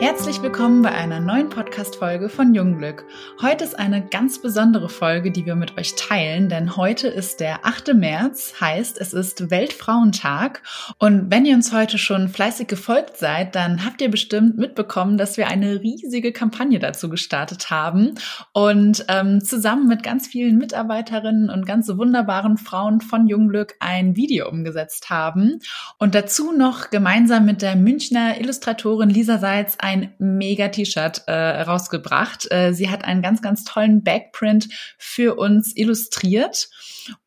[0.00, 3.04] Herzlich willkommen bei einer neuen Podcast-Folge von Jungglück.
[3.42, 7.66] Heute ist eine ganz besondere Folge, die wir mit euch teilen, denn heute ist der
[7.66, 7.94] 8.
[7.94, 10.62] März, heißt es ist Weltfrauentag.
[11.00, 15.36] Und wenn ihr uns heute schon fleißig gefolgt seid, dann habt ihr bestimmt mitbekommen, dass
[15.36, 18.14] wir eine riesige Kampagne dazu gestartet haben
[18.52, 24.48] und ähm, zusammen mit ganz vielen Mitarbeiterinnen und ganz wunderbaren Frauen von Jungglück ein Video
[24.48, 25.58] umgesetzt haben
[25.98, 32.46] und dazu noch gemeinsam mit der Münchner Illustratorin Lisa Seitz ein mega T-Shirt äh, rausgebracht.
[32.50, 36.68] Äh, sie hat einen ganz, ganz tollen Backprint für uns illustriert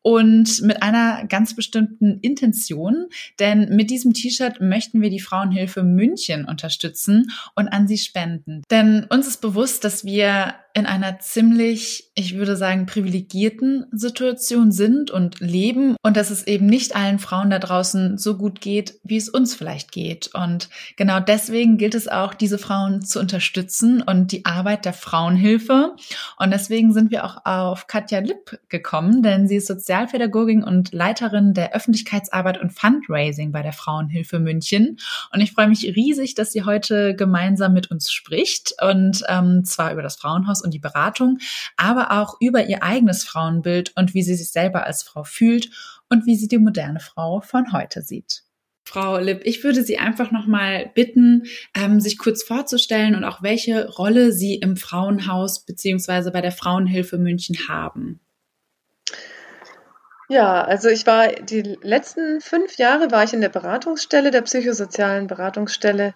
[0.02, 3.08] und mit einer ganz bestimmten Intention,
[3.40, 8.62] denn mit diesem T-Shirt möchten wir die Frauenhilfe München unterstützen und an sie spenden.
[8.70, 15.10] Denn uns ist bewusst, dass wir in einer ziemlich, ich würde sagen, privilegierten Situation sind
[15.10, 19.16] und leben und dass es eben nicht allen Frauen da draußen so gut geht, wie
[19.16, 20.30] es uns vielleicht geht.
[20.32, 25.94] Und genau deswegen gilt es auch, diese Frauen zu unterstützen und die Arbeit der Frauenhilfe.
[26.38, 31.52] Und deswegen sind wir auch auf Katja Lipp gekommen, denn sie ist Sozialpädagogin und Leiterin
[31.52, 34.98] der Öffentlichkeitsarbeit und Fundraising bei der Frauenhilfe München.
[35.32, 39.92] Und ich freue mich riesig, dass sie heute gemeinsam mit uns spricht und ähm, zwar
[39.92, 41.38] über das Frauenhaus und die Beratung,
[41.76, 45.70] aber auch über ihr eigenes Frauenbild und wie sie sich selber als Frau fühlt
[46.08, 48.42] und wie sie die moderne Frau von heute sieht.
[48.84, 53.42] Frau Lipp, ich würde Sie einfach noch mal bitten, ähm, sich kurz vorzustellen und auch
[53.42, 58.20] welche Rolle Sie im Frauenhaus beziehungsweise bei der Frauenhilfe München haben.
[60.28, 65.26] Ja, also ich war die letzten fünf Jahre war ich in der Beratungsstelle, der psychosozialen
[65.26, 66.14] Beratungsstelle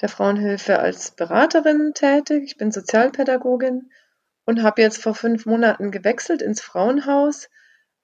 [0.00, 2.44] der Frauenhilfe als Beraterin tätig.
[2.44, 3.90] Ich bin Sozialpädagogin
[4.44, 7.48] und habe jetzt vor fünf Monaten gewechselt ins Frauenhaus.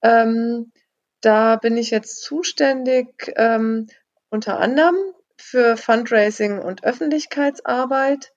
[0.01, 0.71] Ähm,
[1.21, 3.87] da bin ich jetzt zuständig ähm,
[4.29, 4.95] unter anderem
[5.37, 8.33] für Fundraising und Öffentlichkeitsarbeit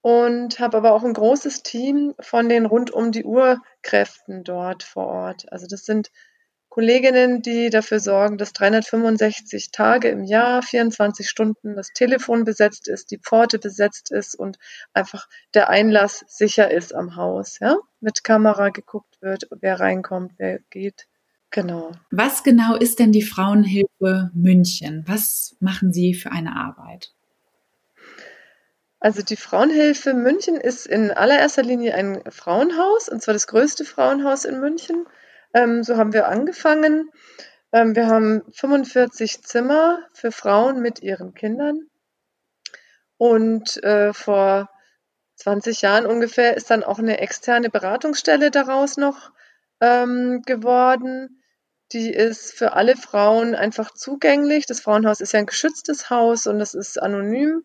[0.00, 4.82] und habe aber auch ein großes Team von den rund um die Uhr Kräften dort
[4.82, 5.52] vor Ort.
[5.52, 6.10] Also das sind
[6.78, 13.10] Kolleginnen, die dafür sorgen, dass 365 Tage im Jahr, 24 Stunden das Telefon besetzt ist,
[13.10, 14.60] die Pforte besetzt ist und
[14.92, 17.78] einfach der Einlass sicher ist am Haus, ja?
[17.98, 21.08] Mit Kamera geguckt wird, wer reinkommt, wer geht.
[21.50, 21.90] Genau.
[22.12, 25.02] Was genau ist denn die Frauenhilfe München?
[25.08, 27.12] Was machen Sie für eine Arbeit?
[29.00, 34.44] Also die Frauenhilfe München ist in allererster Linie ein Frauenhaus, und zwar das größte Frauenhaus
[34.44, 35.08] in München
[35.58, 37.10] ähm, so haben wir angefangen.
[37.72, 41.88] Ähm, wir haben 45 Zimmer für Frauen mit ihren Kindern.
[43.16, 44.70] Und äh, vor
[45.36, 49.32] 20 Jahren ungefähr ist dann auch eine externe Beratungsstelle daraus noch
[49.80, 51.42] ähm, geworden.
[51.92, 54.66] Die ist für alle Frauen einfach zugänglich.
[54.66, 57.64] Das Frauenhaus ist ja ein geschütztes Haus und das ist anonym.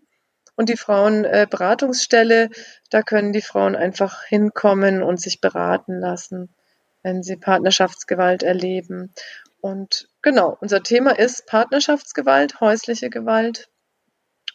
[0.56, 2.50] Und die Frauenberatungsstelle, äh,
[2.90, 6.56] da können die Frauen einfach hinkommen und sich beraten lassen
[7.04, 9.14] wenn sie Partnerschaftsgewalt erleben.
[9.62, 13.70] Und genau, unser Thema ist Partnerschaftsgewalt, häusliche Gewalt.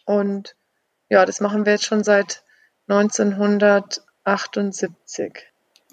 [0.05, 0.55] Und
[1.09, 2.43] ja, das machen wir jetzt schon seit
[2.89, 5.49] 1978.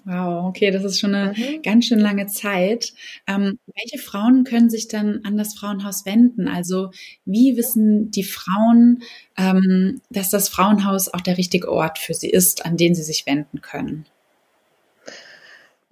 [0.08, 1.62] Wow, okay, das ist schon eine mhm.
[1.62, 2.92] ganz schön lange Zeit.
[3.26, 6.46] Ähm, welche Frauen können sich dann an das Frauenhaus wenden?
[6.46, 6.92] Also
[7.24, 9.02] wie wissen die Frauen,
[9.36, 13.26] ähm, dass das Frauenhaus auch der richtige Ort für sie ist, an den sie sich
[13.26, 14.06] wenden können?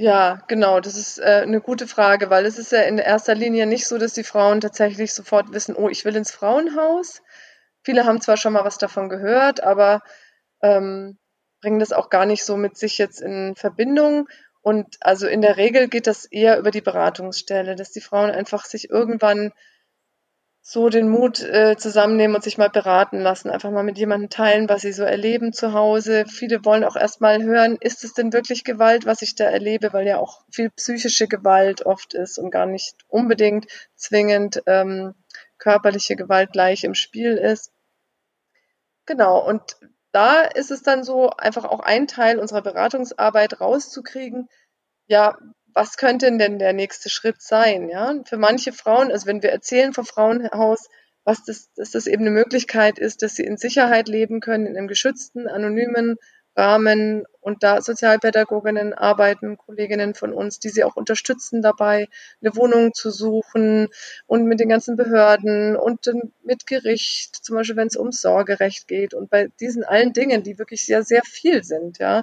[0.05, 3.65] Ja, genau, das ist äh, eine gute Frage, weil es ist ja in erster Linie
[3.65, 7.23] nicht so, dass die Frauen tatsächlich sofort wissen, oh, ich will ins Frauenhaus.
[7.83, 10.03] Viele haben zwar schon mal was davon gehört, aber
[10.61, 11.17] ähm,
[11.63, 14.29] bringen das auch gar nicht so mit sich jetzt in Verbindung.
[14.61, 18.67] Und also in der Regel geht das eher über die Beratungsstelle, dass die Frauen einfach
[18.67, 19.53] sich irgendwann
[20.67, 24.67] so den Mut äh, zusammennehmen und sich mal beraten lassen, einfach mal mit jemandem teilen,
[24.67, 26.25] was sie so erleben zu Hause.
[26.27, 30.07] Viele wollen auch erstmal hören, ist es denn wirklich Gewalt, was ich da erlebe, weil
[30.07, 35.15] ja auch viel psychische Gewalt oft ist und gar nicht unbedingt zwingend ähm,
[35.59, 37.71] körperliche Gewalt gleich im Spiel ist.
[39.05, 39.77] Genau, und
[40.13, 44.49] da ist es dann so, einfach auch ein Teil unserer Beratungsarbeit rauszukriegen,
[45.09, 45.37] ja,
[45.75, 47.89] was könnte denn der nächste Schritt sein?
[47.89, 50.89] Ja, für manche Frauen, also wenn wir erzählen vom Frauenhaus,
[51.25, 54.77] was das, dass das eben eine Möglichkeit ist, dass sie in Sicherheit leben können, in
[54.77, 56.17] einem geschützten, anonymen
[56.57, 62.07] Rahmen und da Sozialpädagoginnen arbeiten, Kolleginnen von uns, die sie auch unterstützen dabei,
[62.41, 63.89] eine Wohnung zu suchen
[64.27, 66.09] und mit den ganzen Behörden und
[66.45, 70.59] mit Gericht, zum Beispiel wenn es ums Sorgerecht geht und bei diesen allen Dingen, die
[70.59, 72.23] wirklich sehr, sehr viel sind, ja,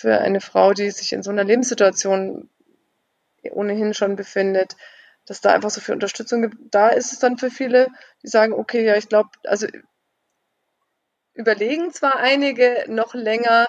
[0.00, 2.48] für eine Frau, die sich in so einer Lebenssituation
[3.50, 4.76] ohnehin schon befindet,
[5.26, 6.56] dass da einfach so viel Unterstützung gibt.
[6.70, 7.88] Da ist es dann für viele,
[8.22, 9.66] die sagen, okay, ja, ich glaube, also
[11.34, 13.68] überlegen zwar einige noch länger,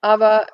[0.00, 0.48] aber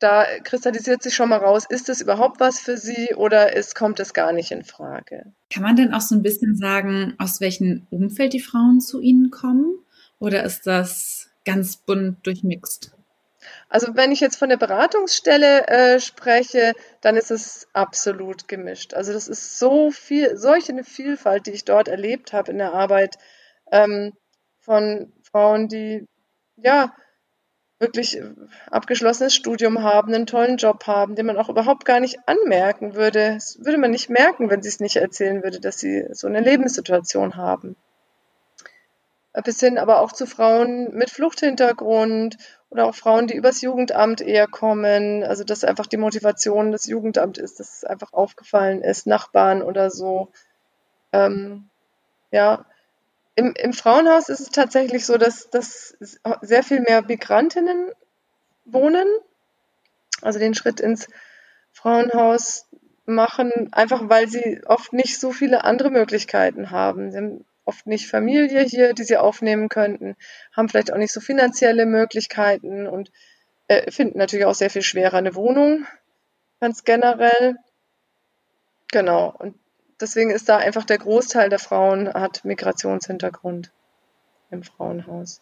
[0.00, 4.00] da kristallisiert sich schon mal raus, ist es überhaupt was für sie oder ist, kommt
[4.00, 5.32] es gar nicht in Frage.
[5.52, 9.30] Kann man denn auch so ein bisschen sagen, aus welchem Umfeld die Frauen zu Ihnen
[9.30, 9.78] kommen?
[10.18, 12.94] Oder ist das ganz bunt durchmixt?
[13.68, 18.94] Also wenn ich jetzt von der Beratungsstelle äh, spreche, dann ist es absolut gemischt.
[18.94, 22.72] Also das ist so viel, solch eine Vielfalt, die ich dort erlebt habe in der
[22.72, 23.16] Arbeit
[23.72, 24.12] ähm,
[24.60, 26.06] von Frauen, die
[26.56, 26.94] ja
[27.78, 28.20] wirklich
[28.70, 33.34] abgeschlossenes Studium haben, einen tollen Job haben, den man auch überhaupt gar nicht anmerken würde.
[33.34, 36.40] Das würde man nicht merken, wenn sie es nicht erzählen würde, dass sie so eine
[36.40, 37.76] Lebenssituation haben.
[39.42, 42.36] Bis hin aber auch zu Frauen mit Fluchthintergrund
[42.74, 45.22] oder auch Frauen, die übers Jugendamt eher kommen.
[45.22, 49.92] Also dass einfach die Motivation des Jugendamts ist, dass es einfach aufgefallen ist, Nachbarn oder
[49.92, 50.32] so.
[51.12, 51.70] Ähm,
[52.32, 52.66] ja,
[53.36, 55.96] im, im Frauenhaus ist es tatsächlich so, dass, dass
[56.42, 57.92] sehr viel mehr Migrantinnen
[58.64, 59.06] wohnen,
[60.20, 61.06] also den Schritt ins
[61.70, 62.66] Frauenhaus
[63.06, 67.12] machen, einfach weil sie oft nicht so viele andere Möglichkeiten haben.
[67.12, 70.16] Sie haben oft nicht Familie hier, die sie aufnehmen könnten,
[70.52, 73.10] haben vielleicht auch nicht so finanzielle Möglichkeiten und
[73.68, 75.86] äh, finden natürlich auch sehr viel schwerer eine Wohnung,
[76.60, 77.56] ganz generell.
[78.92, 79.34] Genau.
[79.38, 79.58] Und
[80.00, 83.72] deswegen ist da einfach der Großteil der Frauen hat Migrationshintergrund
[84.50, 85.40] im Frauenhaus.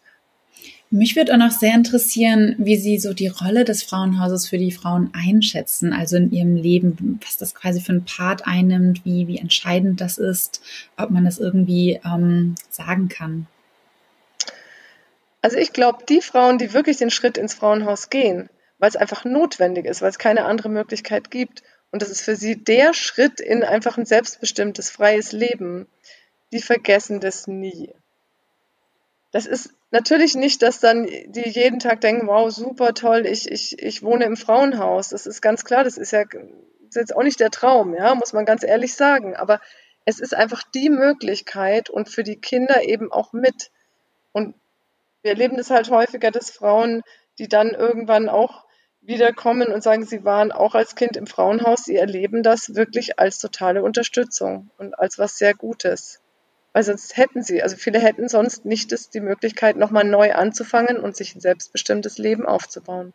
[0.94, 4.72] Mich würde auch noch sehr interessieren, wie Sie so die Rolle des Frauenhauses für die
[4.72, 9.38] Frauen einschätzen, also in ihrem Leben, was das quasi für einen Part einnimmt, wie, wie
[9.38, 10.60] entscheidend das ist,
[10.98, 13.46] ob man das irgendwie ähm, sagen kann.
[15.40, 19.24] Also ich glaube, die Frauen, die wirklich den Schritt ins Frauenhaus gehen, weil es einfach
[19.24, 23.40] notwendig ist, weil es keine andere Möglichkeit gibt und das ist für sie der Schritt
[23.40, 25.86] in einfach ein selbstbestimmtes, freies Leben.
[26.52, 27.94] Die vergessen das nie.
[29.32, 33.78] Das ist natürlich nicht, dass dann die jeden Tag denken, wow, super toll, ich, ich,
[33.82, 35.08] ich wohne im Frauenhaus.
[35.08, 38.34] Das ist ganz klar, das ist ja ist jetzt auch nicht der Traum, ja, muss
[38.34, 39.34] man ganz ehrlich sagen.
[39.34, 39.60] Aber
[40.04, 43.70] es ist einfach die Möglichkeit und für die Kinder eben auch mit.
[44.32, 44.54] Und
[45.22, 47.02] wir erleben das halt häufiger, dass Frauen,
[47.38, 48.64] die dann irgendwann auch
[49.00, 53.38] wiederkommen und sagen, sie waren auch als Kind im Frauenhaus, sie erleben das wirklich als
[53.38, 56.21] totale Unterstützung und als was sehr Gutes.
[56.72, 60.98] Weil sonst hätten sie, also viele hätten sonst nicht das, die Möglichkeit, nochmal neu anzufangen
[60.98, 63.12] und sich ein selbstbestimmtes Leben aufzubauen.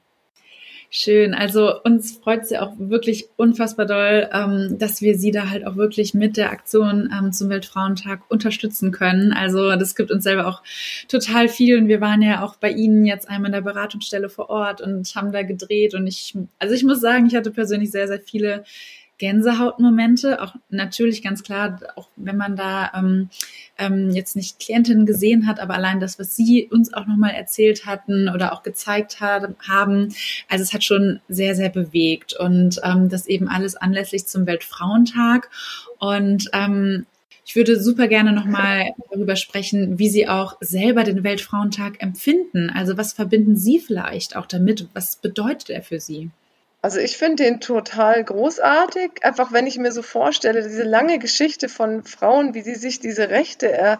[0.89, 1.33] Schön.
[1.33, 5.67] Also uns freut es ja auch wirklich unfassbar doll, ähm, dass wir Sie da halt
[5.67, 9.33] auch wirklich mit der Aktion ähm, zum Weltfrauentag unterstützen können.
[9.33, 10.63] Also das gibt uns selber auch
[11.09, 11.77] total viel.
[11.77, 15.13] Und wir waren ja auch bei Ihnen jetzt einmal in der Beratungsstelle vor Ort und
[15.13, 15.93] haben da gedreht.
[15.93, 18.63] Und ich, also ich muss sagen, ich hatte persönlich sehr, sehr viele
[19.17, 23.29] Gänsehautmomente, auch natürlich ganz klar, auch wenn man da ähm,
[23.77, 27.85] ähm, jetzt nicht Klientinnen gesehen hat, aber allein das, was Sie uns auch nochmal erzählt
[27.85, 30.13] hatten oder auch gezeigt hat, haben,
[30.49, 35.49] also es hat schon sehr, sehr bewegt und ähm, das eben alles anlässlich zum Weltfrauentag
[35.99, 37.05] und ähm,
[37.47, 42.69] ich würde super gerne nochmal darüber sprechen, wie Sie auch selber den Weltfrauentag empfinden.
[42.69, 44.89] Also was verbinden Sie vielleicht auch damit?
[44.93, 46.29] Was bedeutet er für Sie?
[46.81, 51.69] Also ich finde den total großartig, einfach wenn ich mir so vorstelle, diese lange Geschichte
[51.69, 53.99] von Frauen, wie sie sich diese Rechte er,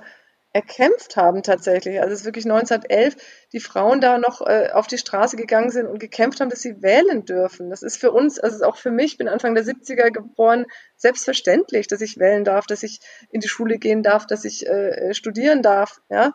[0.53, 1.99] erkämpft haben tatsächlich.
[2.01, 3.15] Also es ist wirklich 1911,
[3.53, 6.81] die Frauen da noch äh, auf die Straße gegangen sind und gekämpft haben, dass sie
[6.81, 7.69] wählen dürfen.
[7.69, 10.65] Das ist für uns, also auch für mich, ich bin Anfang der 70er geboren,
[10.95, 15.13] selbstverständlich, dass ich wählen darf, dass ich in die Schule gehen darf, dass ich äh,
[15.13, 16.33] studieren darf, ja.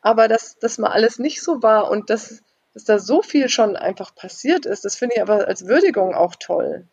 [0.00, 2.42] Aber dass das mal alles nicht so war und dass
[2.74, 4.84] dass da so viel schon einfach passiert ist.
[4.84, 6.86] Das finde ich aber als Würdigung auch toll.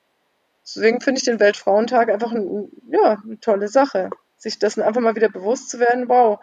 [0.63, 4.09] Deswegen finde ich den Weltfrauentag einfach ein, ja, eine tolle Sache.
[4.37, 6.39] Sich dessen einfach mal wieder bewusst zu werden, wow.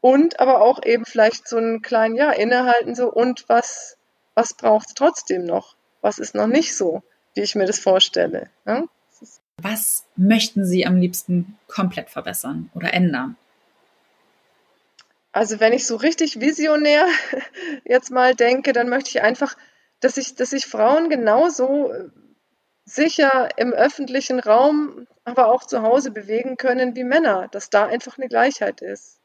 [0.00, 3.96] Und aber auch eben vielleicht so einen kleinen, ja, innehalten so, und was,
[4.34, 5.76] was braucht es trotzdem noch?
[6.00, 7.02] Was ist noch nicht so,
[7.34, 8.48] wie ich mir das vorstelle?
[8.66, 8.84] Ja?
[9.58, 13.36] Was möchten Sie am liebsten komplett verbessern oder ändern?
[15.32, 17.06] Also wenn ich so richtig visionär
[17.84, 19.56] jetzt mal denke, dann möchte ich einfach,
[20.00, 22.08] dass sich dass ich Frauen genauso äh,
[22.84, 28.18] sicher im öffentlichen Raum, aber auch zu Hause bewegen können wie Männer, dass da einfach
[28.18, 29.20] eine Gleichheit ist.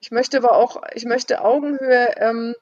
[0.00, 2.54] Ich möchte aber auch, ich möchte Augenhöhe ähm,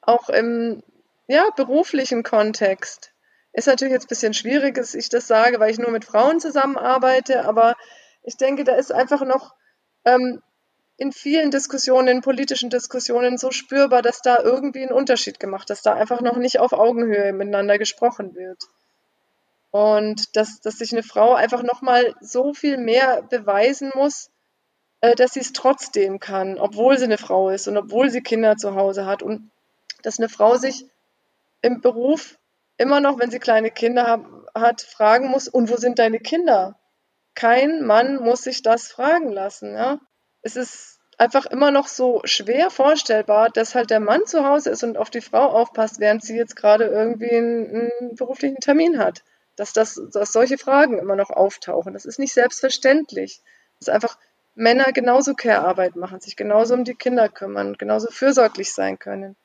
[0.00, 0.82] auch im
[1.26, 3.12] ja, beruflichen Kontext.
[3.52, 6.40] Ist natürlich jetzt ein bisschen schwierig, dass ich das sage, weil ich nur mit Frauen
[6.40, 7.76] zusammenarbeite, aber
[8.22, 9.54] ich denke, da ist einfach noch
[10.04, 10.42] ähm,
[10.96, 15.82] in vielen Diskussionen, in politischen Diskussionen so spürbar, dass da irgendwie ein Unterschied gemacht, dass
[15.82, 18.62] da einfach noch nicht auf Augenhöhe miteinander gesprochen wird.
[19.70, 24.30] Und dass, dass sich eine Frau einfach nochmal so viel mehr beweisen muss,
[25.00, 28.56] äh, dass sie es trotzdem kann, obwohl sie eine Frau ist und obwohl sie Kinder
[28.56, 29.50] zu Hause hat und
[30.02, 30.86] dass eine Frau sich
[31.60, 32.38] im Beruf
[32.76, 34.24] immer noch, wenn sie kleine Kinder
[34.54, 36.78] hat, fragen muss, und wo sind deine Kinder?
[37.34, 39.74] Kein Mann muss sich das fragen lassen.
[39.74, 39.98] Ja?
[40.44, 44.84] Es ist einfach immer noch so schwer vorstellbar, dass halt der Mann zu Hause ist
[44.84, 49.22] und auf die Frau aufpasst, während sie jetzt gerade irgendwie einen, einen beruflichen Termin hat.
[49.56, 51.92] Dass, das, dass solche Fragen immer noch auftauchen.
[51.92, 53.40] Das ist nicht selbstverständlich.
[53.78, 54.18] Das ist einfach
[54.56, 59.36] Männer genauso Care-Arbeit machen, sich genauso um die Kinder kümmern, genauso fürsorglich sein können.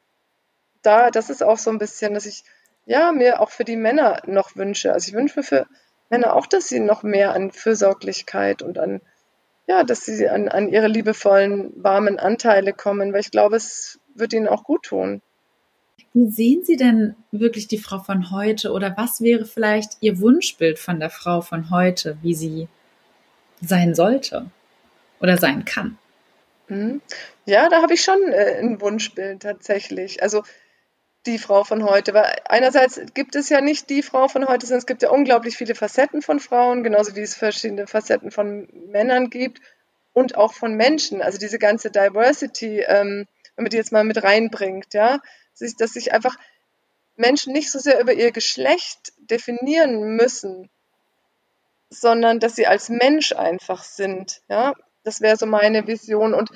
[0.81, 2.43] Da, das ist auch so ein bisschen, dass ich
[2.85, 4.93] ja mir auch für die Männer noch wünsche.
[4.93, 5.67] Also ich wünsche mir für
[6.09, 9.01] Männer auch, dass sie noch mehr an Fürsorglichkeit und an,
[9.69, 14.33] ja, dass sie an, an ihre liebevollen, warmen Anteile kommen, weil ich glaube, es wird
[14.33, 15.21] ihnen auch gut tun.
[16.13, 20.79] Wie sehen Sie denn wirklich die Frau von heute oder was wäre vielleicht Ihr Wunschbild
[20.79, 22.67] von der Frau von heute, wie sie
[23.61, 24.49] sein sollte?
[25.19, 25.97] oder sein kann.
[26.67, 27.01] Mhm.
[27.45, 30.21] Ja, da habe ich schon äh, ein Wunschbild tatsächlich.
[30.21, 30.43] Also
[31.25, 32.13] die Frau von heute.
[32.13, 35.57] Weil einerseits gibt es ja nicht die Frau von heute, sondern es gibt ja unglaublich
[35.57, 39.61] viele Facetten von Frauen, genauso wie es verschiedene Facetten von Männern gibt
[40.13, 41.21] und auch von Menschen.
[41.21, 45.19] Also diese ganze Diversity, ähm, wenn man die jetzt mal mit reinbringt, ja,
[45.77, 46.37] dass sich einfach
[47.15, 50.69] Menschen nicht so sehr über ihr Geschlecht definieren müssen,
[51.89, 54.73] sondern dass sie als Mensch einfach sind, ja.
[55.03, 56.33] Das wäre so meine Vision.
[56.33, 56.51] Und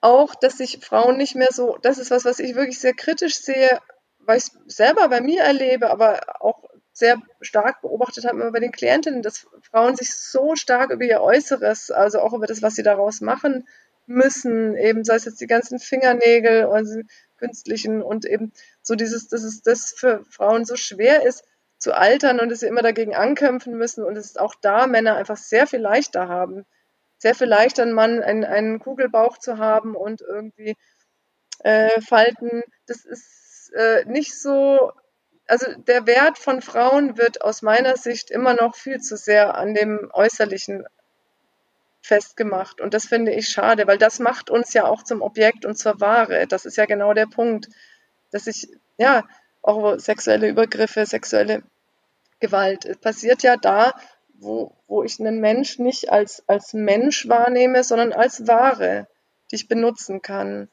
[0.00, 3.36] auch, dass sich Frauen nicht mehr so, das ist was, was ich wirklich sehr kritisch
[3.36, 3.80] sehe,
[4.18, 8.60] weil ich es selber bei mir erlebe, aber auch sehr stark beobachtet habe immer bei
[8.60, 12.74] den Klientinnen, dass Frauen sich so stark über ihr Äußeres, also auch über das, was
[12.74, 13.66] sie daraus machen
[14.06, 18.52] müssen, eben sei es jetzt die ganzen Fingernägel und künstlichen und eben
[18.82, 21.44] so dieses, dass es das für Frauen so schwer ist
[21.78, 25.36] zu altern und dass sie immer dagegen ankämpfen müssen und es auch da Männer einfach
[25.36, 26.66] sehr viel leichter haben
[27.18, 30.76] sehr viel leichter, einen Mann einen, einen Kugelbauch zu haben und irgendwie
[31.60, 32.62] äh, Falten.
[32.86, 34.92] Das ist äh, nicht so.
[35.46, 39.74] Also der Wert von Frauen wird aus meiner Sicht immer noch viel zu sehr an
[39.74, 40.86] dem Äußerlichen
[42.02, 42.80] festgemacht.
[42.80, 46.00] Und das finde ich schade, weil das macht uns ja auch zum Objekt und zur
[46.00, 46.46] Ware.
[46.46, 47.68] Das ist ja genau der Punkt,
[48.30, 49.24] dass ich, ja,
[49.62, 51.62] auch sexuelle Übergriffe, sexuelle
[52.40, 53.92] Gewalt passiert ja da,
[54.40, 59.06] wo, wo ich einen Mensch nicht als, als Mensch wahrnehme, sondern als Ware,
[59.50, 60.68] die ich benutzen kann.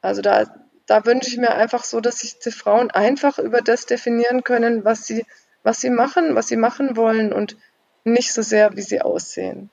[0.00, 0.44] Also da,
[0.86, 4.84] da wünsche ich mir einfach so, dass sich die Frauen einfach über das definieren können,
[4.84, 5.24] was sie,
[5.62, 7.56] was sie machen, was sie machen wollen und
[8.04, 9.70] nicht so sehr, wie sie aussehen.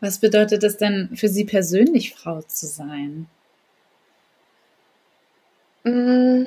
[0.00, 3.26] Was bedeutet es denn für Sie persönlich, Frau zu sein?
[5.84, 6.46] Mmh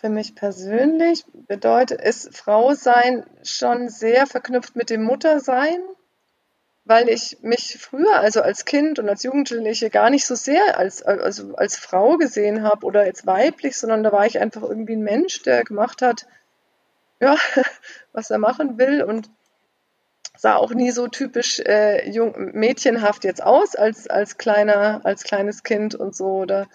[0.00, 5.80] für mich persönlich bedeutet es Frau sein schon sehr verknüpft mit dem Muttersein,
[6.84, 11.02] weil ich mich früher, also als Kind und als Jugendliche, gar nicht so sehr als,
[11.02, 15.02] also als Frau gesehen habe oder als weiblich, sondern da war ich einfach irgendwie ein
[15.02, 16.26] Mensch, der gemacht hat,
[17.18, 17.36] ja,
[18.12, 19.28] was er machen will und
[20.36, 25.64] sah auch nie so typisch äh, jung, mädchenhaft jetzt aus als, als kleiner, als kleines
[25.64, 26.68] Kind und so oder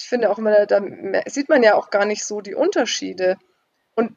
[0.00, 0.82] ich finde auch immer, da
[1.26, 3.36] sieht man ja auch gar nicht so die Unterschiede.
[3.94, 4.16] Und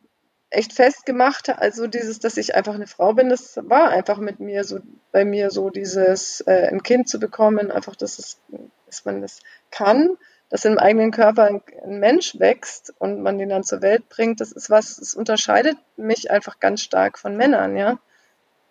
[0.49, 4.63] echt festgemacht, also dieses, dass ich einfach eine Frau bin, das war einfach mit mir
[4.63, 4.79] so,
[5.11, 8.39] bei mir so dieses, äh, ein Kind zu bekommen, einfach, dass, es,
[8.85, 9.39] dass man das
[9.71, 10.17] kann,
[10.49, 14.41] dass im eigenen Körper ein, ein, Mensch wächst und man den dann zur Welt bringt,
[14.41, 17.99] das ist was, das unterscheidet mich einfach ganz stark von Männern, ja.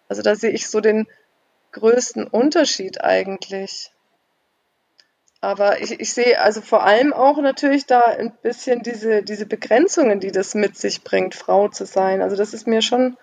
[0.09, 1.09] Also da sehe ich so den
[1.73, 3.91] größten Unterschied eigentlich.
[5.43, 10.21] Aber ich, ich sehe also vor allem auch natürlich da ein bisschen diese, diese Begrenzungen,
[10.21, 12.23] die das mit sich bringt, Frau zu sein.
[12.23, 13.17] Also das ist mir schon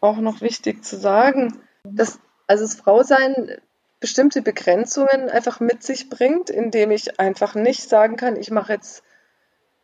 [0.00, 3.58] auch noch wichtig zu sagen, dass also das Frausein
[3.98, 9.02] bestimmte Begrenzungen einfach mit sich bringt, indem ich einfach nicht sagen kann, ich mache jetzt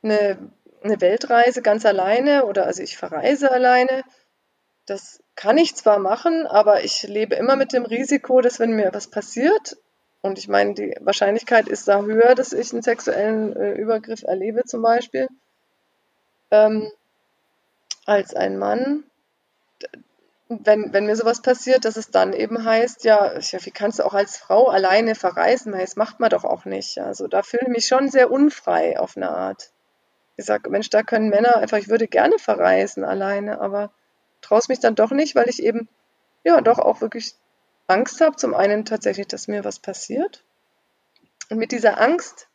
[0.05, 0.38] eine,
[0.85, 4.05] eine Weltreise ganz alleine oder also ich verreise alleine.
[4.87, 8.90] Das kann ich zwar machen, aber ich lebe immer mit dem Risiko, dass wenn mir
[8.93, 9.76] was passiert,
[10.23, 14.65] und ich meine, die Wahrscheinlichkeit ist da höher, dass ich einen sexuellen äh, Übergriff erlebe,
[14.65, 15.29] zum Beispiel,
[16.50, 16.91] ähm,
[18.05, 19.05] als ein Mann.
[20.49, 24.15] Wenn, wenn mir sowas passiert, dass es dann eben heißt, ja, wie kannst du auch
[24.15, 25.73] als Frau alleine verreisen?
[25.73, 26.99] Das macht man doch auch nicht.
[26.99, 29.71] Also da fühle ich mich schon sehr unfrei auf eine Art.
[30.37, 33.93] Ich sage, Mensch, da können Männer einfach, ich würde gerne verreisen alleine, aber
[34.41, 35.89] traue es mich dann doch nicht, weil ich eben
[36.43, 37.37] ja doch auch wirklich
[37.90, 38.37] Angst habe.
[38.37, 40.44] Zum einen tatsächlich, dass mir was passiert.
[41.50, 42.49] Und mit dieser Angst,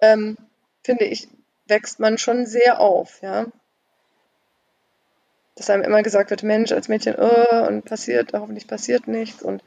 [0.00, 0.36] ähm,
[0.82, 1.28] finde ich,
[1.66, 3.46] wächst man schon sehr auf, ja.
[5.54, 9.62] dass einem immer gesagt wird, Mensch, als Mädchen, oh, und passiert, hoffentlich passiert nichts und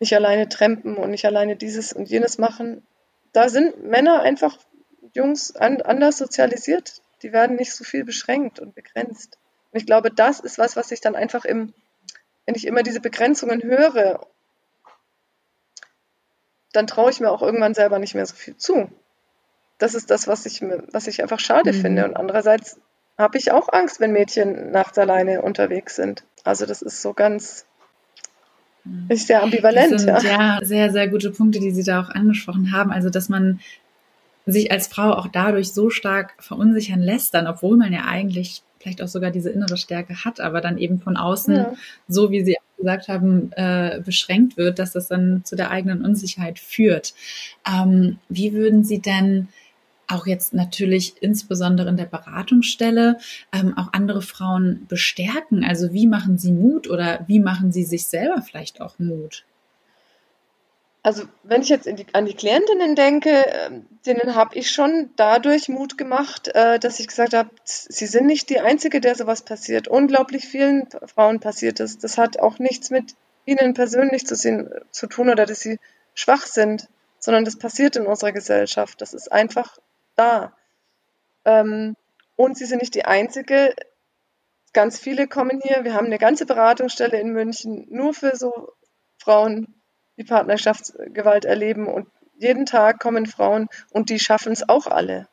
[0.00, 2.84] nicht alleine trampen und nicht alleine dieses und jenes machen.
[3.32, 4.58] Da sind Männer einfach,
[5.14, 7.00] Jungs, an, anders sozialisiert.
[7.22, 9.38] Die werden nicht so viel beschränkt und begrenzt.
[9.72, 11.72] Und ich glaube, das ist was, was ich dann einfach im,
[12.46, 14.26] wenn ich immer diese Begrenzungen höre,
[16.72, 18.90] dann traue ich mir auch irgendwann selber nicht mehr so viel zu.
[19.78, 21.80] Das ist das, was ich, was ich einfach schade mhm.
[21.80, 22.04] finde.
[22.04, 22.80] Und andererseits
[23.18, 26.24] habe ich auch Angst, wenn Mädchen nachts alleine unterwegs sind.
[26.44, 27.66] Also das ist so ganz,
[28.84, 29.06] mhm.
[29.08, 29.92] ist sehr ambivalent.
[29.92, 30.58] Das sind ja.
[30.58, 32.90] ja sehr, sehr gute Punkte, die Sie da auch angesprochen haben.
[32.90, 33.60] Also dass man
[34.46, 39.02] sich als Frau auch dadurch so stark verunsichern lässt, dann, obwohl man ja eigentlich vielleicht
[39.02, 41.72] auch sogar diese innere Stärke hat, aber dann eben von außen, ja.
[42.06, 46.60] so wie Sie gesagt haben, äh, beschränkt wird, dass das dann zu der eigenen Unsicherheit
[46.60, 47.14] führt.
[47.68, 49.48] Ähm, wie würden Sie denn
[50.06, 53.18] auch jetzt natürlich insbesondere in der Beratungsstelle
[53.52, 55.64] ähm, auch andere Frauen bestärken?
[55.64, 59.44] Also wie machen sie Mut oder wie machen sie sich selber vielleicht auch Mut?
[61.06, 65.68] Also wenn ich jetzt die, an die Klientinnen denke, ähm, denen habe ich schon dadurch
[65.68, 69.86] Mut gemacht, äh, dass ich gesagt habe, sie sind nicht die Einzige, der sowas passiert.
[69.86, 71.98] Unglaublich vielen Frauen passiert es.
[71.98, 75.78] Das hat auch nichts mit ihnen persönlich zu, sehen, zu tun oder dass sie
[76.14, 76.88] schwach sind,
[77.20, 79.00] sondern das passiert in unserer Gesellschaft.
[79.00, 79.78] Das ist einfach
[80.16, 80.56] da.
[81.44, 81.94] Ähm,
[82.34, 83.76] und sie sind nicht die Einzige.
[84.72, 85.84] Ganz viele kommen hier.
[85.84, 88.72] Wir haben eine ganze Beratungsstelle in München nur für so
[89.18, 89.76] Frauen
[90.16, 91.86] die Partnerschaftsgewalt erleben.
[91.86, 92.06] Und
[92.38, 95.28] jeden Tag kommen Frauen und die schaffen es auch alle,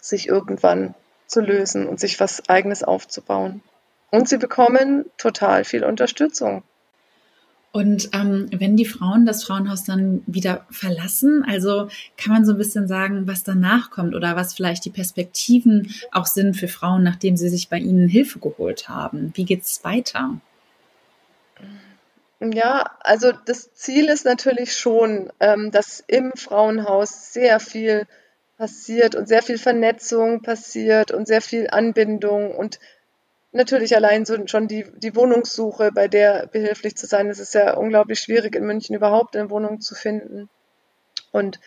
[0.00, 0.94] sich irgendwann
[1.26, 3.62] zu lösen und sich was eigenes aufzubauen.
[4.10, 6.62] Und sie bekommen total viel Unterstützung.
[7.72, 11.88] Und ähm, wenn die Frauen das Frauenhaus dann wieder verlassen, also
[12.18, 16.26] kann man so ein bisschen sagen, was danach kommt oder was vielleicht die Perspektiven auch
[16.26, 19.32] sind für Frauen, nachdem sie sich bei ihnen Hilfe geholt haben.
[19.34, 20.38] Wie geht's weiter?
[22.50, 28.06] Ja, also das Ziel ist natürlich schon, ähm, dass im Frauenhaus sehr viel
[28.56, 32.80] passiert und sehr viel Vernetzung passiert und sehr viel Anbindung und
[33.52, 37.30] natürlich allein so schon die, die Wohnungssuche, bei der behilflich zu sein.
[37.30, 40.48] Es ist ja unglaublich schwierig, in München überhaupt eine Wohnung zu finden.
[41.30, 41.60] Und,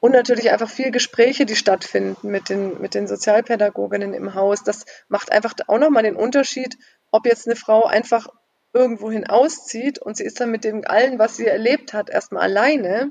[0.00, 4.64] und natürlich einfach viel Gespräche, die stattfinden mit den, mit den Sozialpädagoginnen im Haus.
[4.64, 6.76] Das macht einfach auch nochmal den Unterschied,
[7.12, 8.28] ob jetzt eine Frau einfach
[8.72, 13.10] irgendwohin auszieht und sie ist dann mit dem allen, was sie erlebt hat, erstmal alleine.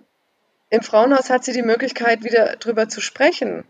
[0.70, 3.66] Im Frauenhaus hat sie die Möglichkeit, wieder drüber zu sprechen.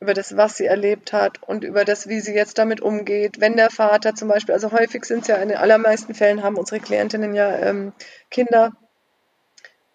[0.00, 3.40] Über das, was sie erlebt hat und über das, wie sie jetzt damit umgeht.
[3.40, 6.56] Wenn der Vater zum Beispiel, also häufig sind es ja in den allermeisten Fällen haben
[6.56, 7.92] unsere Klientinnen ja ähm,
[8.30, 8.72] Kinder.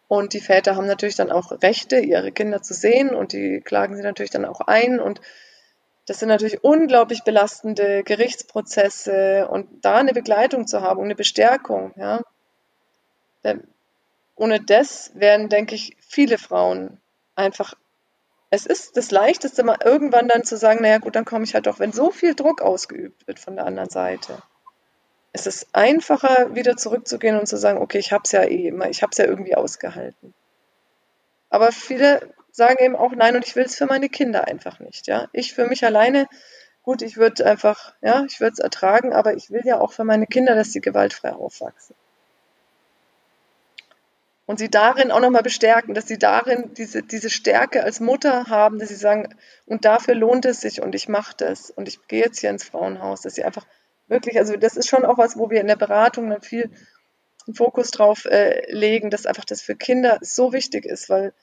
[0.08, 3.96] Und die Väter haben natürlich dann auch Rechte, ihre Kinder zu sehen und die klagen
[3.96, 5.22] sie natürlich dann auch ein und
[6.06, 12.22] das sind natürlich unglaublich belastende Gerichtsprozesse und da eine Begleitung zu haben eine Bestärkung, ja.
[14.36, 17.00] Ohne das wären, denke ich, viele Frauen
[17.36, 17.76] einfach.
[18.50, 21.68] Es ist das Leichteste, mal irgendwann dann zu sagen, naja gut, dann komme ich halt
[21.68, 24.42] doch, wenn so viel Druck ausgeübt wird von der anderen Seite.
[25.32, 29.12] Es ist einfacher, wieder zurückzugehen und zu sagen, okay, ich habe ja eh ich habe
[29.12, 30.36] es ja irgendwie ausgehalten.
[31.50, 35.08] Aber viele sagen eben auch nein und ich will es für meine Kinder einfach nicht.
[35.08, 36.28] Ja, ich für mich alleine,
[36.84, 40.04] gut, ich würde einfach, ja, ich würde es ertragen, aber ich will ja auch für
[40.04, 41.96] meine Kinder, dass sie gewaltfrei aufwachsen.
[44.46, 48.78] Und sie darin auch nochmal bestärken, dass sie darin diese, diese Stärke als Mutter haben,
[48.78, 49.34] dass sie sagen,
[49.66, 52.66] und dafür lohnt es sich und ich mache das und ich gehe jetzt hier ins
[52.66, 53.66] Frauenhaus, dass sie einfach
[54.08, 56.70] wirklich, also das ist schon auch was, wo wir in der Beratung dann viel
[57.52, 61.34] Fokus drauf äh, legen, dass einfach das für Kinder so wichtig ist, weil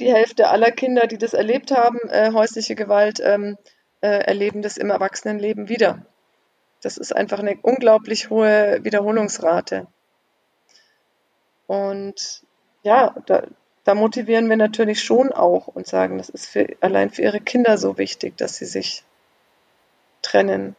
[0.00, 3.56] die Hälfte aller Kinder, die das erlebt haben, äh, häusliche Gewalt, ähm,
[4.00, 6.06] äh, erleben das im Erwachsenenleben wieder.
[6.82, 9.86] Das ist einfach eine unglaublich hohe Wiederholungsrate.
[11.66, 12.42] Und
[12.82, 13.44] ja, da,
[13.84, 17.76] da motivieren wir natürlich schon auch und sagen, das ist für, allein für ihre Kinder
[17.76, 19.04] so wichtig, dass sie sich
[20.22, 20.74] trennen.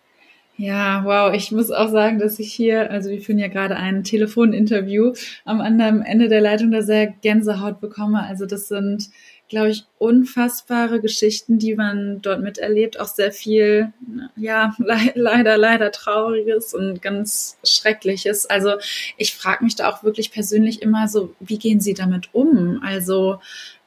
[0.61, 1.33] Ja, wow.
[1.33, 5.59] Ich muss auch sagen, dass ich hier, also wir führen ja gerade ein Telefoninterview, am
[5.59, 8.21] anderen Ende der Leitung da sehr Gänsehaut bekomme.
[8.21, 9.09] Also das sind,
[9.49, 12.99] glaube ich, unfassbare Geschichten, die man dort miterlebt.
[12.99, 13.91] Auch sehr viel,
[14.35, 18.45] ja, le leider, leider Trauriges und ganz Schreckliches.
[18.45, 18.73] Also
[19.17, 22.83] ich frage mich da auch wirklich persönlich immer so, wie gehen Sie damit um?
[22.85, 23.39] Also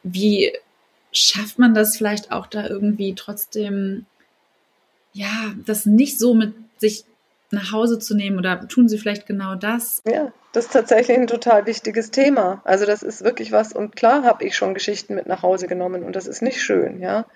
[0.03, 0.51] wie
[1.13, 4.07] schafft man das vielleicht auch da irgendwie trotzdem
[5.15, 7.05] ja, das nicht so mit sich
[7.51, 10.03] nach Hause zu nehmen oder tun sie vielleicht genau das?
[10.07, 12.61] Ja, das ist tatsächlich ein total wichtiges Thema.
[12.65, 16.03] Also das ist wirklich was und klar habe ich schon Geschichten mit nach Hause genommen
[16.03, 17.27] und das ist nicht schön, ja.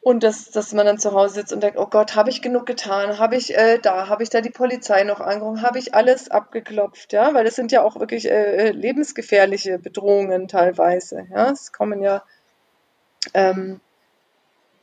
[0.00, 2.64] Und dass, dass man dann zu Hause sitzt und denkt, oh Gott, habe ich genug
[2.64, 3.18] getan?
[3.18, 5.60] Habe ich äh, da, habe ich da die Polizei noch angerufen?
[5.60, 7.12] Habe ich alles abgeklopft?
[7.12, 11.26] Ja, weil es sind ja auch wirklich äh, äh, lebensgefährliche Bedrohungen teilweise.
[11.30, 12.22] Ja, es kommen ja
[13.34, 13.80] ähm,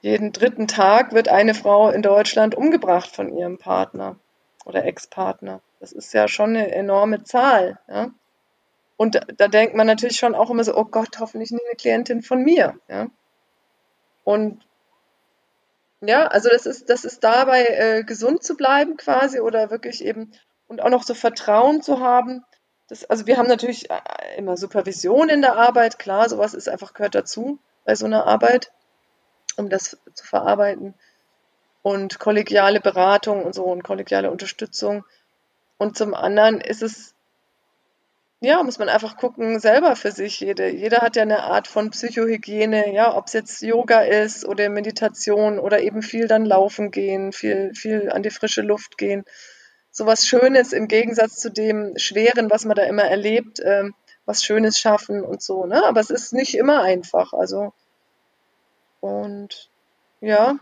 [0.05, 4.17] jeden dritten Tag wird eine Frau in Deutschland umgebracht von ihrem Partner
[4.63, 5.61] oder Ex-Partner.
[5.79, 7.79] Das ist ja schon eine enorme Zahl.
[7.87, 8.11] Ja?
[8.97, 11.75] Und da, da, denkt man natürlich schon auch immer so, oh Gott, hoffentlich nicht eine
[11.75, 12.75] Klientin von mir.
[12.87, 13.07] Ja?
[14.23, 14.63] Und
[16.01, 20.31] ja, also das ist, das ist dabei, äh, gesund zu bleiben quasi oder wirklich eben
[20.67, 22.45] und auch noch so Vertrauen zu haben.
[22.89, 26.93] Das, also wir haben natürlich äh, immer Supervision in der Arbeit, klar, sowas ist einfach
[26.93, 28.71] gehört dazu bei so einer Arbeit,
[29.57, 30.93] um das zu verarbeiten.
[31.81, 35.05] Und kollegiale Beratung und so und kollegiale Unterstützung.
[35.77, 37.15] Und zum anderen ist es
[38.41, 40.39] ja, muss man einfach gucken, selber für sich.
[40.39, 44.69] Jede, jeder hat ja eine Art von Psychohygiene, ja, ob es jetzt Yoga ist oder
[44.69, 49.23] Meditation oder eben viel dann laufen gehen, viel, viel an die frische Luft gehen.
[49.91, 53.85] So was Schönes im Gegensatz zu dem Schweren, was man da immer erlebt, äh,
[54.25, 55.83] was Schönes schaffen und so, ne?
[55.85, 57.33] Aber es ist nicht immer einfach.
[57.33, 57.73] Also,
[59.05, 59.69] und
[60.19, 60.57] ja,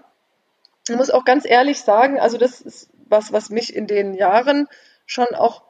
[0.89, 4.67] ich muss auch ganz ehrlich sagen, also das ist was, was mich in den Jahren
[5.06, 5.63] schon auch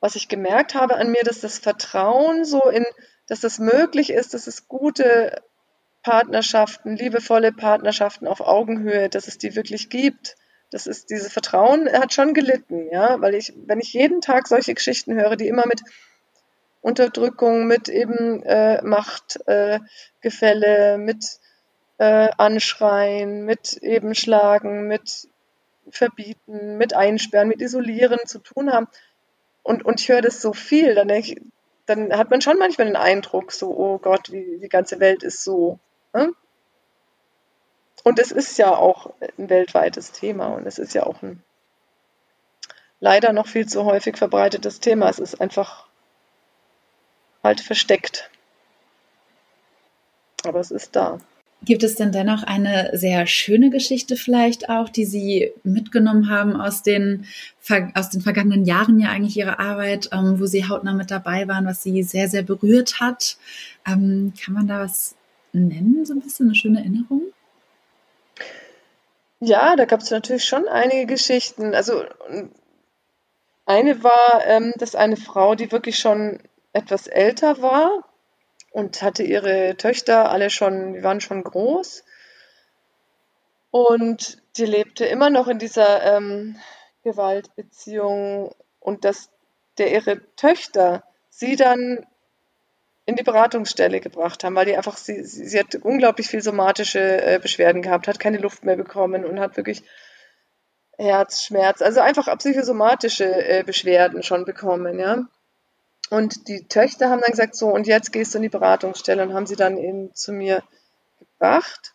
[0.00, 2.84] was ich gemerkt habe an mir, dass das Vertrauen so in,
[3.28, 5.42] dass es möglich ist, dass es gute
[6.02, 10.36] Partnerschaften, liebevolle Partnerschaften auf Augenhöhe, dass es die wirklich gibt.
[10.70, 14.74] Das ist, diese Vertrauen hat schon gelitten, ja, weil ich, wenn ich jeden Tag solche
[14.74, 15.80] Geschichten höre, die immer mit
[16.82, 21.38] Unterdrückung, mit eben äh, Machtgefälle, äh, mit
[21.98, 25.28] äh, Anschreien, mit eben Schlagen, mit
[25.88, 28.88] Verbieten, mit Einsperren, mit Isolieren zu tun haben,
[29.62, 31.40] und, und ich höre das so viel, dann ich,
[31.86, 35.42] dann hat man schon manchmal den Eindruck, so, oh Gott, wie die ganze Welt ist
[35.42, 35.80] so.
[36.14, 36.32] Ne?
[38.04, 41.42] Und es ist ja auch ein weltweites Thema und es ist ja auch ein
[43.00, 45.08] leider noch viel zu häufig verbreitetes Thema.
[45.08, 45.88] Es ist einfach
[47.42, 48.30] halt versteckt.
[50.44, 51.18] Aber es ist da.
[51.62, 56.82] Gibt es denn dennoch eine sehr schöne Geschichte vielleicht auch, die Sie mitgenommen haben aus
[56.82, 57.26] den,
[57.94, 61.66] aus den vergangenen Jahren ja eigentlich Ihrer Arbeit, ähm, wo Sie hautnah mit dabei waren,
[61.66, 63.36] was Sie sehr, sehr berührt hat?
[63.86, 65.16] Ähm, kann man da was
[65.52, 67.22] nennen, so ein bisschen eine schöne Erinnerung?
[69.40, 71.74] Ja, da gab es natürlich schon einige Geschichten.
[71.74, 72.04] Also
[73.64, 76.38] eine war, ähm, dass eine Frau, die wirklich schon
[76.72, 78.04] etwas älter war,
[78.76, 82.04] und hatte ihre Töchter alle schon, die waren schon groß.
[83.70, 86.56] Und die lebte immer noch in dieser ähm,
[87.02, 89.30] Gewaltbeziehung und dass
[89.78, 92.04] der ihre Töchter sie dann
[93.06, 97.00] in die Beratungsstelle gebracht haben, weil die einfach, sie, sie, sie hat unglaublich viel somatische
[97.00, 99.84] äh, Beschwerden gehabt, hat keine Luft mehr bekommen und hat wirklich
[100.98, 105.24] Herzschmerz, also einfach psychosomatische äh, Beschwerden schon bekommen, ja.
[106.10, 109.34] Und die Töchter haben dann gesagt, so, und jetzt gehst du in die Beratungsstelle und
[109.34, 110.62] haben sie dann eben zu mir
[111.18, 111.94] gebracht,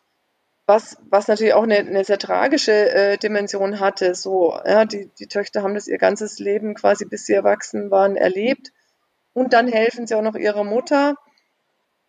[0.66, 4.16] was, was natürlich auch eine, eine sehr tragische äh, Dimension hatte.
[4.16, 8.16] So, ja, die, die Töchter haben das ihr ganzes Leben quasi, bis sie erwachsen waren,
[8.16, 8.72] erlebt.
[9.34, 11.16] Und dann helfen sie auch noch ihrer Mutter.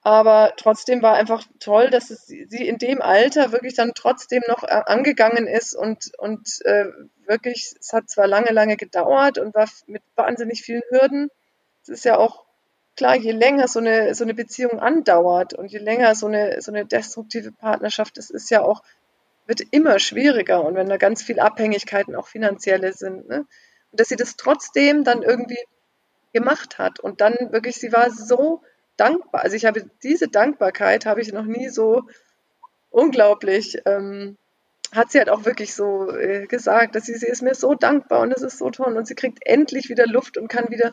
[0.04, 4.64] Aber trotzdem war einfach toll, dass es sie in dem Alter wirklich dann trotzdem noch
[4.64, 6.86] äh, angegangen ist und, und äh,
[7.26, 11.30] wirklich, es hat zwar lange, lange gedauert und war mit wahnsinnig vielen Hürden,
[11.82, 12.44] es ist ja auch
[12.96, 16.72] klar, je länger so eine, so eine Beziehung andauert und je länger so eine, so
[16.72, 18.82] eine destruktive Partnerschaft ist, ist ja auch,
[19.46, 23.28] wird immer schwieriger und wenn da ganz viel Abhängigkeiten auch finanzielle sind.
[23.28, 23.46] Ne?
[23.90, 25.58] Und dass sie das trotzdem dann irgendwie
[26.32, 28.62] gemacht hat und dann wirklich, sie war so
[28.96, 29.42] dankbar.
[29.42, 32.02] Also ich habe diese Dankbarkeit habe ich noch nie so
[32.90, 34.36] unglaublich, ähm,
[34.94, 38.20] hat sie halt auch wirklich so äh, gesagt, dass sie, sie ist mir so dankbar
[38.20, 40.92] und es ist so toll und sie kriegt endlich wieder Luft und kann wieder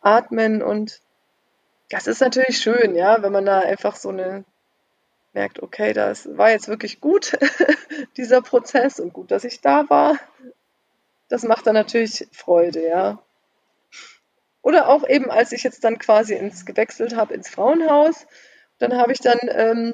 [0.00, 1.00] atmen und
[1.90, 4.44] das ist natürlich schön, ja, wenn man da einfach so eine
[5.32, 7.38] merkt, okay, das war jetzt wirklich gut,
[8.16, 10.18] dieser Prozess und gut, dass ich da war.
[11.28, 13.22] Das macht dann natürlich Freude, ja.
[14.62, 18.26] Oder auch eben, als ich jetzt dann quasi ins gewechselt habe ins Frauenhaus,
[18.78, 19.92] dann habe ich dann ähm,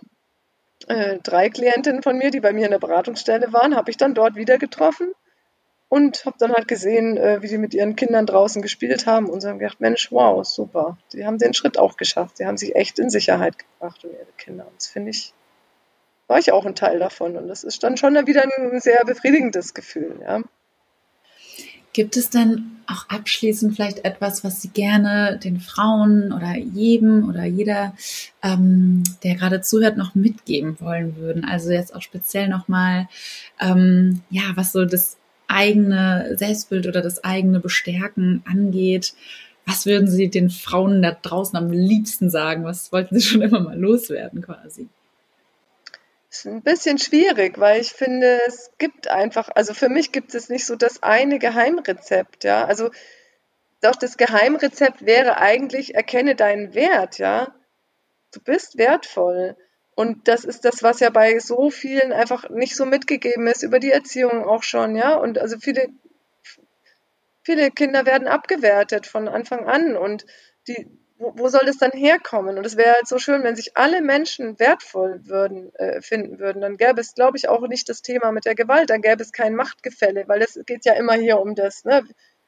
[0.88, 4.14] äh, drei Klientinnen von mir, die bei mir in der Beratungsstelle waren, habe ich dann
[4.14, 5.12] dort wieder getroffen
[5.88, 9.40] und habe dann halt gesehen, äh, wie die mit ihren Kindern draußen gespielt haben und
[9.40, 10.98] so haben gedacht, Mensch, wow, super.
[11.12, 12.38] Die haben den Schritt auch geschafft.
[12.38, 14.66] Sie haben sich echt in Sicherheit gebracht und ihre Kinder.
[14.66, 15.32] Und das finde ich,
[16.26, 17.36] war ich auch ein Teil davon.
[17.36, 20.40] Und das ist dann schon wieder ein sehr befriedigendes Gefühl, ja.
[21.92, 27.44] Gibt es denn auch abschließend vielleicht etwas, was Sie gerne den Frauen oder jedem oder
[27.44, 27.94] jeder,
[28.42, 31.44] ähm, der gerade zuhört, noch mitgeben wollen würden?
[31.44, 33.08] Also jetzt auch speziell nochmal,
[33.60, 35.18] ähm, ja, was so das
[35.54, 39.14] eigene Selbstbild oder das eigene Bestärken angeht.
[39.66, 42.64] Was würden Sie den Frauen da draußen am liebsten sagen?
[42.64, 44.88] Was wollten Sie schon immer mal loswerden quasi?
[46.34, 50.48] ist ein bisschen schwierig, weil ich finde, es gibt einfach, also für mich gibt es
[50.48, 52.64] nicht so das eine Geheimrezept, ja.
[52.64, 52.90] Also
[53.80, 57.54] doch das Geheimrezept wäre eigentlich, erkenne deinen Wert, ja.
[58.32, 59.56] Du bist wertvoll.
[59.96, 63.78] Und das ist das, was ja bei so vielen einfach nicht so mitgegeben ist, über
[63.78, 65.14] die Erziehung auch schon, ja.
[65.14, 65.88] Und also viele,
[67.42, 70.26] viele Kinder werden abgewertet von Anfang an und
[70.66, 72.58] die, wo, wo soll das dann herkommen?
[72.58, 76.60] Und es wäre halt so schön, wenn sich alle Menschen wertvoll würden, äh, finden würden.
[76.60, 78.90] Dann gäbe es, glaube ich, auch nicht das Thema mit der Gewalt.
[78.90, 81.84] Dann gäbe es kein Machtgefälle, weil es geht ja immer hier um das.
[81.84, 82.02] Ne?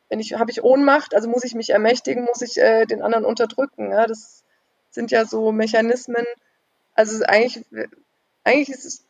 [0.08, 3.24] Wenn ich habe ich Ohnmacht, also muss ich mich ermächtigen, muss ich äh, den anderen
[3.24, 3.92] unterdrücken.
[3.92, 4.06] Ja?
[4.06, 4.44] Das
[4.90, 6.24] sind ja so Mechanismen.
[6.96, 7.64] Also eigentlich,
[8.42, 9.04] eigentlich ist es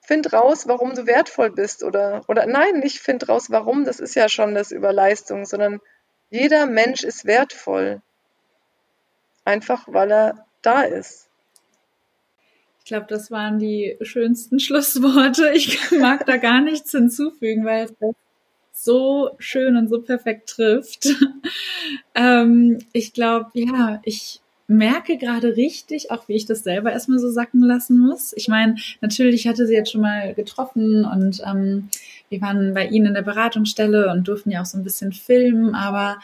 [0.00, 3.84] find raus, warum du wertvoll bist oder oder nein, nicht find raus, warum.
[3.84, 5.80] Das ist ja schon das über Leistung, sondern
[6.30, 8.02] jeder Mensch ist wertvoll
[9.44, 11.28] einfach weil er da ist.
[12.80, 15.50] Ich glaube, das waren die schönsten Schlussworte.
[15.50, 17.94] Ich mag da gar nichts hinzufügen, weil es
[18.72, 21.08] so schön und so perfekt trifft.
[22.14, 27.30] ähm, ich glaube, ja, ich merke gerade richtig, auch wie ich das selber erstmal so
[27.30, 28.32] sacken lassen muss.
[28.36, 31.88] Ich meine, natürlich hatte sie jetzt schon mal getroffen und ähm,
[32.28, 35.74] wir waren bei ihnen in der Beratungsstelle und durften ja auch so ein bisschen filmen,
[35.74, 36.18] aber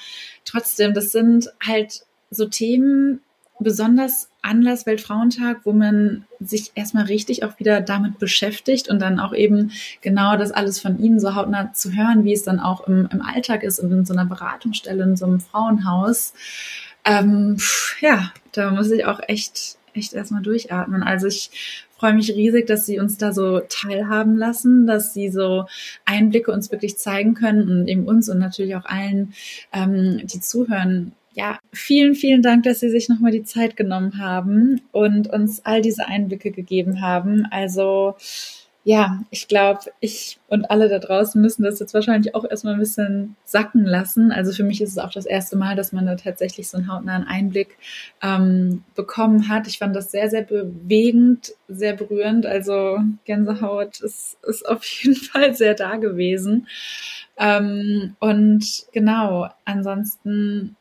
[0.44, 3.20] trotzdem, das sind halt so Themen,
[3.60, 9.34] besonders Anlass Weltfrauentag, wo man sich erstmal richtig auch wieder damit beschäftigt und dann auch
[9.34, 13.08] eben genau das alles von Ihnen so hautnah zu hören, wie es dann auch im,
[13.12, 16.34] im Alltag ist und in so einer Beratungsstelle, in so einem Frauenhaus.
[17.08, 17.56] Ähm,
[18.00, 21.02] ja, da muss ich auch echt, echt erstmal durchatmen.
[21.02, 21.50] Also ich
[21.96, 25.64] freue mich riesig, dass Sie uns da so teilhaben lassen, dass Sie so
[26.04, 29.32] Einblicke uns wirklich zeigen können und eben uns und natürlich auch allen,
[29.72, 34.82] ähm, die zuhören, ja, vielen, vielen Dank, dass Sie sich nochmal die Zeit genommen haben
[34.92, 37.46] und uns all diese Einblicke gegeben haben.
[37.50, 38.16] Also,
[38.84, 42.80] ja, ich glaube, ich und alle da draußen müssen das jetzt wahrscheinlich auch erstmal ein
[42.80, 44.32] bisschen sacken lassen.
[44.32, 46.90] Also für mich ist es auch das erste Mal, dass man da tatsächlich so einen
[46.90, 47.76] hautnahen Einblick
[48.22, 49.66] ähm, bekommen hat.
[49.66, 52.46] Ich fand das sehr, sehr bewegend, sehr berührend.
[52.46, 56.66] Also Gänsehaut ist, ist auf jeden Fall sehr da gewesen.
[57.36, 60.76] Ähm, und genau, ansonsten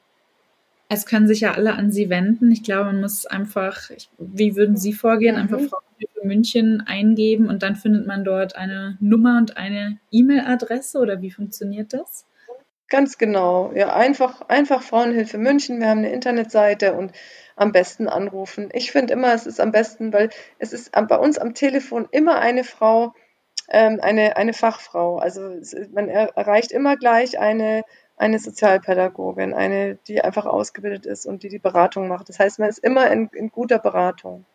[0.89, 2.51] es können sich ja alle an Sie wenden.
[2.51, 5.35] Ich glaube, man muss einfach, wie würden Sie vorgehen?
[5.35, 5.41] Mhm.
[5.41, 5.86] Einfach Frauenhilfe
[6.27, 11.93] München eingeben und dann findet man dort eine Nummer und eine E-Mail-Adresse oder wie funktioniert
[11.93, 12.25] das?
[12.89, 13.71] Ganz genau.
[13.73, 15.79] Ja, einfach, einfach Frauenhilfe München.
[15.79, 17.11] Wir haben eine Internetseite und
[17.55, 18.69] am besten anrufen.
[18.71, 22.39] Ich finde immer, es ist am besten, weil es ist bei uns am Telefon immer
[22.39, 23.13] eine Frau,
[23.69, 25.17] ähm, eine, eine Fachfrau.
[25.17, 25.59] Also
[25.91, 27.83] man erreicht immer gleich eine
[28.17, 32.29] eine Sozialpädagogin, eine, die einfach ausgebildet ist und die die Beratung macht.
[32.29, 34.45] Das heißt, man ist immer in, in guter Beratung.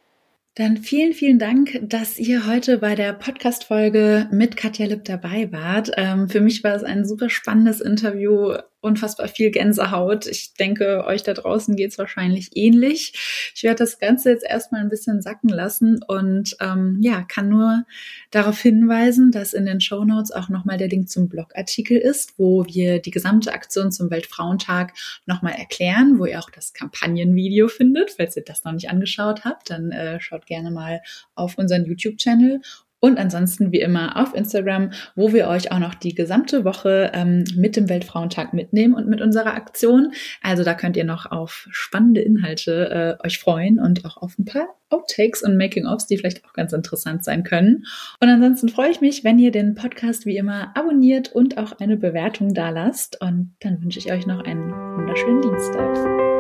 [0.55, 5.93] Dann vielen, vielen Dank, dass ihr heute bei der Podcast-Folge mit Katja Lipp dabei wart.
[5.97, 10.27] Ähm, für mich war es ein super spannendes Interview, unfassbar viel Gänsehaut.
[10.27, 13.53] Ich denke, euch da draußen geht es wahrscheinlich ähnlich.
[13.55, 17.85] Ich werde das Ganze jetzt erstmal ein bisschen sacken lassen und ähm, ja, kann nur
[18.31, 22.67] darauf hinweisen, dass in den Show Notes auch nochmal der Link zum Blogartikel ist, wo
[22.67, 24.93] wir die gesamte Aktion zum Weltfrauentag
[25.27, 28.11] nochmal erklären, wo ihr auch das Kampagnenvideo findet.
[28.11, 31.03] Falls ihr das noch nicht angeschaut habt, dann äh, schaut gerne mal
[31.37, 32.61] auf unseren YouTube-Channel
[33.03, 37.43] und ansonsten wie immer auf Instagram, wo wir euch auch noch die gesamte Woche ähm,
[37.57, 40.13] mit dem Weltfrauentag mitnehmen und mit unserer Aktion.
[40.41, 44.45] Also da könnt ihr noch auf spannende Inhalte äh, euch freuen und auch auf ein
[44.45, 47.87] paar Outtakes und Making-ofs, die vielleicht auch ganz interessant sein können.
[48.21, 51.97] Und ansonsten freue ich mich, wenn ihr den Podcast wie immer abonniert und auch eine
[51.97, 53.21] Bewertung da lasst.
[53.21, 56.32] Und dann wünsche ich euch noch einen wunderschönen Dienstag.